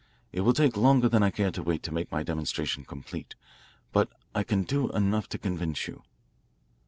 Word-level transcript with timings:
It 0.31 0.41
will 0.41 0.53
take 0.55 0.75
longer 0.77 1.07
than 1.07 1.21
I 1.21 1.29
care 1.29 1.51
to 1.51 1.61
wait 1.61 1.83
to 1.83 1.93
make 1.93 2.11
my 2.11 2.23
demonstration 2.23 2.85
complete, 2.85 3.35
but 3.93 4.09
I 4.33 4.41
can 4.41 4.63
do 4.63 4.89
enough 4.93 5.29
to 5.29 5.37
convince 5.37 5.87
you." 5.87 6.01